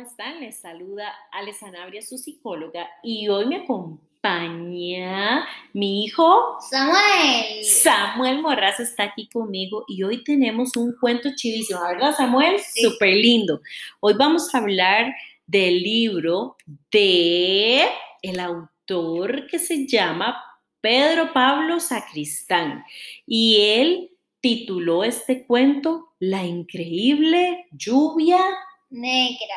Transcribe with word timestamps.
¿cómo 0.00 0.08
están? 0.08 0.40
Les 0.40 0.56
saluda 0.56 1.12
Ale 1.30 1.52
Sanabria, 1.52 2.00
su 2.00 2.16
psicóloga, 2.16 2.88
y 3.02 3.28
hoy 3.28 3.44
me 3.44 3.56
acompaña 3.56 5.46
mi 5.74 6.04
hijo 6.04 6.56
Samuel. 6.70 7.64
Samuel 7.64 8.40
Morrazo 8.40 8.82
está 8.82 9.04
aquí 9.04 9.28
conmigo 9.28 9.84
y 9.88 10.02
hoy 10.02 10.24
tenemos 10.24 10.74
un 10.76 10.96
cuento 10.98 11.28
chivísimo, 11.36 11.80
¿verdad 11.82 12.14
Samuel? 12.16 12.58
Sí. 12.60 12.82
Súper 12.82 13.12
lindo. 13.14 13.60
Hoy 14.00 14.14
vamos 14.14 14.54
a 14.54 14.58
hablar 14.58 15.14
del 15.46 15.82
libro 15.82 16.56
de 16.90 17.84
el 18.22 18.40
autor 18.40 19.48
que 19.48 19.58
se 19.58 19.86
llama 19.86 20.42
Pedro 20.80 21.34
Pablo 21.34 21.78
Sacristán 21.78 22.84
y 23.26 23.58
él 23.60 24.10
tituló 24.40 25.04
este 25.04 25.44
cuento 25.44 26.14
La 26.20 26.42
increíble 26.42 27.66
lluvia 27.72 28.40
Negra. 28.90 29.54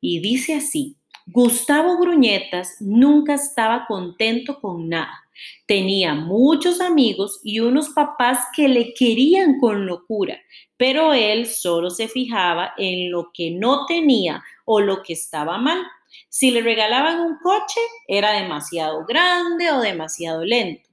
Y 0.00 0.20
dice 0.20 0.54
así, 0.54 0.96
Gustavo 1.26 1.98
Gruñetas 1.98 2.76
nunca 2.80 3.34
estaba 3.34 3.86
contento 3.86 4.60
con 4.60 4.88
nada. 4.88 5.24
Tenía 5.66 6.14
muchos 6.14 6.80
amigos 6.80 7.40
y 7.44 7.60
unos 7.60 7.90
papás 7.90 8.46
que 8.54 8.68
le 8.68 8.92
querían 8.94 9.58
con 9.58 9.86
locura, 9.86 10.38
pero 10.76 11.14
él 11.14 11.46
solo 11.46 11.90
se 11.90 12.08
fijaba 12.08 12.74
en 12.76 13.10
lo 13.10 13.30
que 13.32 13.52
no 13.52 13.86
tenía 13.86 14.42
o 14.64 14.80
lo 14.80 15.02
que 15.02 15.12
estaba 15.12 15.58
mal. 15.58 15.82
Si 16.28 16.50
le 16.50 16.62
regalaban 16.62 17.20
un 17.20 17.38
coche, 17.38 17.80
era 18.08 18.32
demasiado 18.32 19.04
grande 19.06 19.70
o 19.70 19.80
demasiado 19.80 20.44
lento. 20.44 20.89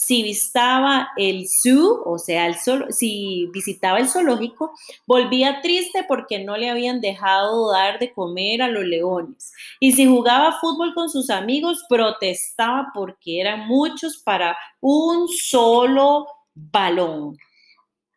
Si 0.00 0.22
visitaba 0.22 1.10
el 1.16 1.48
zoo, 1.48 2.04
o 2.06 2.18
sea, 2.18 2.46
el 2.46 2.54
si 2.90 3.46
visitaba 3.52 3.98
el 3.98 4.08
zoológico, 4.08 4.72
volvía 5.08 5.60
triste 5.60 6.04
porque 6.06 6.38
no 6.38 6.56
le 6.56 6.70
habían 6.70 7.00
dejado 7.00 7.72
dar 7.72 7.98
de 7.98 8.12
comer 8.12 8.62
a 8.62 8.68
los 8.68 8.84
leones. 8.84 9.52
Y 9.80 9.90
si 9.90 10.06
jugaba 10.06 10.60
fútbol 10.60 10.94
con 10.94 11.10
sus 11.10 11.30
amigos, 11.30 11.84
protestaba 11.88 12.92
porque 12.94 13.40
eran 13.40 13.66
muchos 13.66 14.18
para 14.18 14.56
un 14.80 15.26
solo 15.26 16.28
balón. 16.54 17.36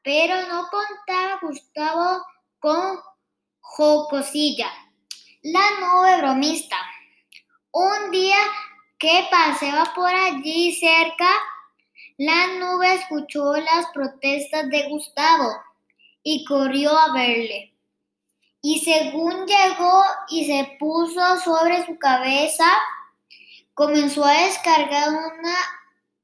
Pero 0.03 0.35
no 0.35 0.67
contaba 0.69 1.39
Gustavo 1.41 2.23
con 2.59 2.99
Jocosilla, 3.59 4.67
la 5.41 5.63
nube 5.79 6.21
bromista. 6.21 6.77
Un 7.71 8.11
día 8.11 8.37
que 8.99 9.25
paseaba 9.31 9.91
por 9.95 10.13
allí 10.13 10.73
cerca, 10.75 11.27
la 12.17 12.47
nube 12.59 12.93
escuchó 12.95 13.53
las 13.53 13.87
protestas 13.93 14.69
de 14.69 14.89
Gustavo 14.89 15.51
y 16.23 16.45
corrió 16.45 16.97
a 16.97 17.13
verle. 17.13 17.73
Y 18.61 18.79
según 18.79 19.45
llegó 19.47 20.03
y 20.29 20.45
se 20.45 20.77
puso 20.79 21.37
sobre 21.43 21.85
su 21.85 21.97
cabeza, 21.97 22.65
comenzó 23.73 24.23
a 24.23 24.33
descargar 24.33 25.09
una 25.09 25.55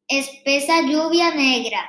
espesa 0.08 0.82
lluvia 0.82 1.34
negra. 1.34 1.84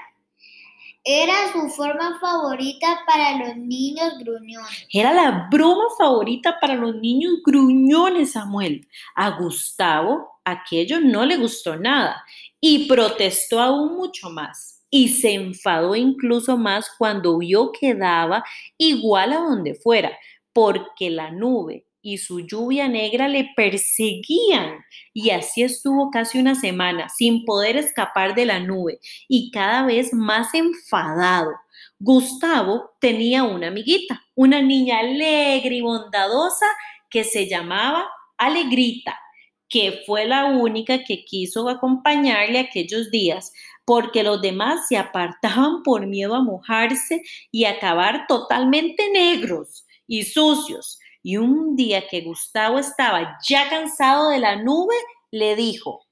Era 1.04 1.52
su 1.52 1.68
forma 1.70 2.18
favorita 2.20 3.00
para 3.06 3.38
los 3.38 3.56
niños 3.56 4.18
gruñones. 4.18 4.86
Era 4.92 5.12
la 5.12 5.48
broma 5.50 5.84
favorita 5.96 6.58
para 6.60 6.74
los 6.74 6.96
niños 6.96 7.34
gruñones, 7.44 8.32
Samuel. 8.32 8.86
A 9.14 9.30
Gustavo 9.30 10.37
aquello 10.50 11.00
no 11.00 11.24
le 11.24 11.36
gustó 11.36 11.76
nada 11.76 12.24
y 12.60 12.88
protestó 12.88 13.60
aún 13.60 13.96
mucho 13.96 14.30
más. 14.30 14.84
Y 14.90 15.08
se 15.08 15.34
enfadó 15.34 15.94
incluso 15.94 16.56
más 16.56 16.90
cuando 16.96 17.38
vio 17.38 17.72
que 17.72 17.94
daba 17.94 18.42
igual 18.78 19.32
a 19.32 19.40
donde 19.40 19.74
fuera, 19.74 20.16
porque 20.52 21.10
la 21.10 21.30
nube 21.30 21.84
y 22.00 22.18
su 22.18 22.40
lluvia 22.40 22.88
negra 22.88 23.28
le 23.28 23.50
perseguían. 23.54 24.78
Y 25.12 25.30
así 25.30 25.62
estuvo 25.62 26.10
casi 26.10 26.38
una 26.38 26.54
semana 26.54 27.08
sin 27.10 27.44
poder 27.44 27.76
escapar 27.76 28.34
de 28.34 28.46
la 28.46 28.60
nube 28.60 28.98
y 29.28 29.50
cada 29.50 29.84
vez 29.84 30.14
más 30.14 30.54
enfadado. 30.54 31.50
Gustavo 31.98 32.92
tenía 33.00 33.42
una 33.42 33.68
amiguita, 33.68 34.22
una 34.34 34.62
niña 34.62 35.00
alegre 35.00 35.76
y 35.76 35.80
bondadosa 35.80 36.66
que 37.10 37.24
se 37.24 37.48
llamaba 37.48 38.08
Alegrita, 38.36 39.18
que 39.68 40.02
fue 40.06 40.24
la 40.24 40.46
única 40.46 41.04
que 41.04 41.24
quiso 41.24 41.68
acompañarle 41.68 42.58
aquellos 42.58 43.10
días, 43.10 43.52
porque 43.84 44.22
los 44.22 44.40
demás 44.40 44.86
se 44.88 44.96
apartaban 44.96 45.82
por 45.82 46.06
miedo 46.06 46.34
a 46.34 46.42
mojarse 46.42 47.22
y 47.50 47.64
acabar 47.64 48.26
totalmente 48.26 49.10
negros 49.10 49.86
y 50.06 50.24
sucios. 50.24 50.98
Y 51.22 51.36
un 51.36 51.76
día 51.76 52.08
que 52.08 52.22
Gustavo 52.22 52.78
estaba 52.78 53.38
ya 53.46 53.68
cansado 53.68 54.30
de 54.30 54.38
la 54.38 54.56
nube, 54.56 54.94
le 55.30 55.56
dijo, 55.56 56.06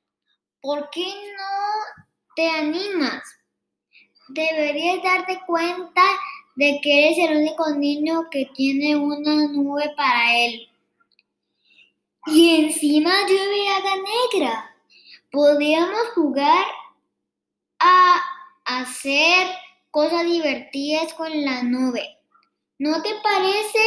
¿Por 0.61 0.91
qué 0.91 1.07
no 1.07 2.05
te 2.35 2.49
animas? 2.49 3.23
Deberías 4.29 5.03
darte 5.03 5.41
cuenta 5.47 6.03
de 6.57 6.81
que 6.83 7.07
eres 7.07 7.31
el 7.31 7.37
único 7.37 7.71
niño 7.71 8.25
que 8.31 8.51
tiene 8.55 8.97
una 8.97 9.47
nube 9.47 9.93
para 9.97 10.37
él. 10.45 10.69
Y 12.27 12.65
encima 12.65 13.13
lluvia 13.29 13.77
haga 13.77 13.97
negra. 13.97 14.77
Podríamos 15.31 16.09
jugar 16.15 16.67
a 17.79 18.21
hacer 18.65 19.47
cosas 19.91 20.25
divertidas 20.25 21.15
con 21.15 21.45
la 21.45 21.63
nube. 21.63 22.19
¿No 22.79 23.01
te 23.03 23.11
parece? 23.23 23.79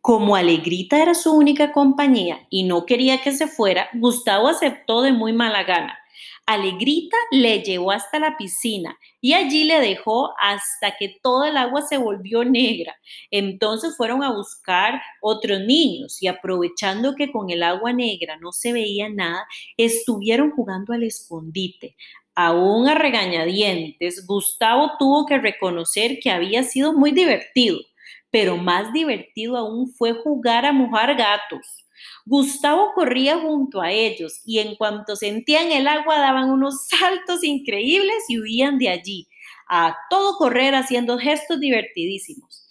Como 0.00 0.34
Alegrita 0.34 1.00
era 1.00 1.14
su 1.14 1.32
única 1.32 1.72
compañía 1.72 2.46
y 2.50 2.64
no 2.64 2.84
quería 2.84 3.22
que 3.22 3.32
se 3.32 3.46
fuera, 3.46 3.88
Gustavo 3.94 4.48
aceptó 4.48 5.00
de 5.02 5.12
muy 5.12 5.32
mala 5.32 5.62
gana. 5.62 6.01
Alegrita 6.46 7.16
le 7.30 7.62
llevó 7.62 7.92
hasta 7.92 8.18
la 8.18 8.36
piscina 8.36 8.98
y 9.20 9.32
allí 9.34 9.64
le 9.64 9.80
dejó 9.80 10.32
hasta 10.40 10.96
que 10.98 11.16
toda 11.22 11.48
el 11.48 11.56
agua 11.56 11.82
se 11.82 11.98
volvió 11.98 12.44
negra. 12.44 12.94
Entonces 13.30 13.96
fueron 13.96 14.22
a 14.22 14.32
buscar 14.32 15.00
otros 15.20 15.60
niños 15.60 16.22
y 16.22 16.26
aprovechando 16.26 17.14
que 17.14 17.30
con 17.30 17.50
el 17.50 17.62
agua 17.62 17.92
negra 17.92 18.36
no 18.38 18.52
se 18.52 18.72
veía 18.72 19.08
nada, 19.08 19.46
estuvieron 19.76 20.50
jugando 20.50 20.92
al 20.92 21.04
escondite. 21.04 21.96
Aún 22.34 22.88
a 22.88 22.94
regañadientes, 22.94 24.26
Gustavo 24.26 24.92
tuvo 24.98 25.26
que 25.26 25.38
reconocer 25.38 26.18
que 26.20 26.30
había 26.30 26.64
sido 26.64 26.92
muy 26.92 27.12
divertido 27.12 27.78
pero 28.32 28.56
más 28.56 28.92
divertido 28.92 29.56
aún 29.56 29.92
fue 29.92 30.14
jugar 30.14 30.64
a 30.64 30.72
mojar 30.72 31.14
gatos. 31.14 31.84
Gustavo 32.24 32.92
corría 32.94 33.38
junto 33.38 33.80
a 33.80 33.90
ellos 33.90 34.40
y 34.44 34.58
en 34.58 34.76
cuanto 34.76 35.16
sentían 35.16 35.72
el 35.72 35.86
agua 35.86 36.18
daban 36.18 36.50
unos 36.50 36.86
saltos 36.88 37.42
increíbles 37.44 38.24
y 38.28 38.40
huían 38.40 38.78
de 38.78 38.88
allí, 38.88 39.28
a 39.68 39.96
todo 40.10 40.36
correr 40.36 40.74
haciendo 40.74 41.18
gestos 41.18 41.60
divertidísimos. 41.60 42.66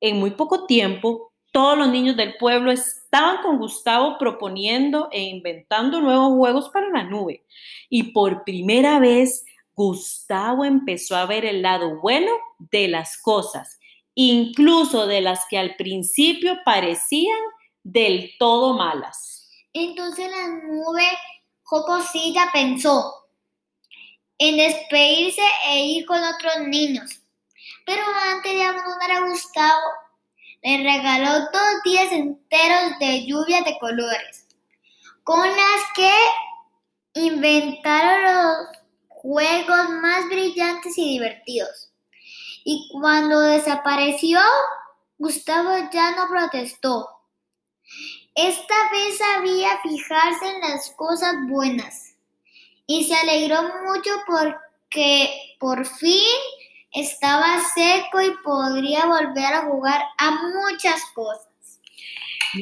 En 0.00 0.18
muy 0.18 0.32
poco 0.32 0.66
tiempo, 0.66 1.32
todos 1.52 1.78
los 1.78 1.88
niños 1.88 2.16
del 2.16 2.36
pueblo 2.36 2.72
estaban 2.72 3.42
con 3.42 3.58
Gustavo 3.58 4.18
proponiendo 4.18 5.08
e 5.12 5.22
inventando 5.22 6.00
nuevos 6.00 6.32
juegos 6.34 6.68
para 6.70 6.90
la 6.90 7.04
nube. 7.04 7.44
Y 7.88 8.12
por 8.12 8.44
primera 8.44 8.98
vez, 8.98 9.44
Gustavo 9.74 10.64
empezó 10.64 11.16
a 11.16 11.26
ver 11.26 11.44
el 11.44 11.62
lado 11.62 12.00
bueno 12.00 12.32
de 12.58 12.88
las 12.88 13.16
cosas 13.22 13.78
incluso 14.14 15.06
de 15.06 15.20
las 15.20 15.40
que 15.48 15.58
al 15.58 15.76
principio 15.76 16.58
parecían 16.64 17.38
del 17.84 18.32
todo 18.38 18.74
malas. 18.74 19.48
Entonces 19.72 20.30
la 20.30 20.48
nube 20.48 21.06
jocosilla 21.62 22.50
pensó 22.52 23.26
en 24.38 24.56
despedirse 24.56 25.42
e 25.68 25.84
ir 25.86 26.06
con 26.06 26.22
otros 26.22 26.66
niños. 26.66 27.20
Pero 27.86 28.02
antes 28.32 28.52
de 28.52 28.62
abandonar 28.62 29.10
a 29.12 29.28
Gustavo, 29.28 29.82
le 30.62 30.78
regaló 30.78 31.40
dos 31.52 31.82
días 31.84 32.10
enteros 32.10 32.98
de 32.98 33.26
lluvia 33.26 33.62
de 33.62 33.78
colores, 33.78 34.46
con 35.22 35.46
las 35.46 35.82
que 35.94 36.12
inventaron 37.14 38.24
los 38.24 38.68
juegos 39.08 39.90
más 40.00 40.26
brillantes 40.26 40.96
y 40.96 41.04
divertidos. 41.04 41.92
Y 42.64 42.88
cuando 42.92 43.40
desapareció, 43.40 44.40
Gustavo 45.18 45.90
ya 45.92 46.12
no 46.16 46.28
protestó. 46.28 47.08
Esta 48.34 48.74
vez 48.90 49.18
sabía 49.18 49.78
fijarse 49.82 50.48
en 50.48 50.60
las 50.60 50.90
cosas 50.96 51.34
buenas 51.48 52.16
y 52.86 53.04
se 53.04 53.14
alegró 53.14 53.62
mucho 53.62 54.10
porque 54.26 55.56
por 55.58 55.86
fin 55.86 56.38
estaba 56.92 57.60
seco 57.74 58.20
y 58.20 58.30
podría 58.44 59.06
volver 59.06 59.52
a 59.52 59.66
jugar 59.66 60.02
a 60.18 60.30
muchas 60.30 61.02
cosas. 61.14 61.80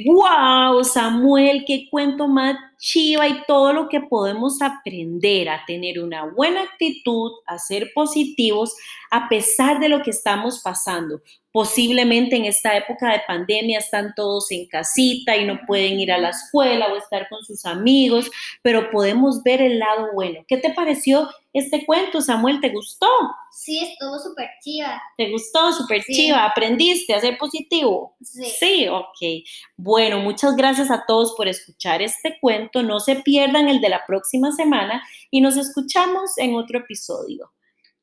¡Wow! 0.06 0.84
Samuel, 0.84 1.64
qué 1.66 1.88
cuento 1.90 2.26
más 2.26 2.56
chiva 2.82 3.28
y 3.28 3.44
todo 3.46 3.72
lo 3.72 3.88
que 3.88 4.00
podemos 4.00 4.60
aprender 4.60 5.48
a 5.48 5.64
tener 5.64 6.00
una 6.00 6.24
buena 6.26 6.62
actitud, 6.62 7.30
a 7.46 7.56
ser 7.58 7.92
positivos 7.94 8.74
a 9.12 9.28
pesar 9.28 9.78
de 9.78 9.88
lo 9.88 10.02
que 10.02 10.10
estamos 10.10 10.60
pasando. 10.60 11.22
Posiblemente 11.52 12.34
en 12.34 12.46
esta 12.46 12.74
época 12.76 13.12
de 13.12 13.20
pandemia 13.26 13.78
están 13.78 14.14
todos 14.16 14.50
en 14.50 14.66
casita 14.66 15.36
y 15.36 15.44
no 15.44 15.60
pueden 15.66 16.00
ir 16.00 16.10
a 16.10 16.16
la 16.16 16.30
escuela 16.30 16.88
o 16.88 16.96
estar 16.96 17.28
con 17.28 17.44
sus 17.44 17.66
amigos, 17.66 18.30
pero 18.62 18.90
podemos 18.90 19.42
ver 19.42 19.60
el 19.60 19.78
lado 19.78 20.08
bueno. 20.14 20.40
¿Qué 20.48 20.56
te 20.56 20.72
pareció 20.72 21.28
este 21.52 21.84
cuento, 21.84 22.22
Samuel? 22.22 22.58
¿Te 22.62 22.70
gustó? 22.70 23.06
Sí, 23.50 23.80
estuvo 23.80 24.18
súper 24.18 24.48
chiva. 24.62 25.02
¿Te 25.18 25.30
gustó? 25.30 25.72
Súper 25.72 26.02
chiva. 26.02 26.46
¿Aprendiste 26.46 27.12
a 27.12 27.20
ser 27.20 27.36
positivo? 27.36 28.16
Sí. 28.22 28.44
Sí, 28.58 28.88
ok. 28.88 29.44
Bueno, 29.76 30.20
muchas 30.20 30.56
gracias 30.56 30.90
a 30.90 31.04
todos 31.06 31.34
por 31.36 31.48
escuchar 31.48 32.00
este 32.00 32.38
cuento. 32.40 32.71
No 32.80 33.00
se 33.00 33.16
pierdan 33.16 33.68
el 33.68 33.80
de 33.80 33.88
la 33.88 34.06
próxima 34.06 34.52
semana 34.52 35.02
y 35.30 35.40
nos 35.40 35.56
escuchamos 35.56 36.38
en 36.38 36.54
otro 36.54 36.78
episodio. 36.78 37.50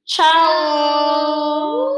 ¡Chao! 0.03 1.93